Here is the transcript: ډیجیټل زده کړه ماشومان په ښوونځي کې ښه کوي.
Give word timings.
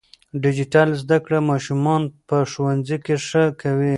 ډیجیټل 0.43 0.89
زده 1.01 1.17
کړه 1.25 1.39
ماشومان 1.51 2.01
په 2.27 2.37
ښوونځي 2.51 2.97
کې 3.05 3.15
ښه 3.27 3.43
کوي. 3.61 3.89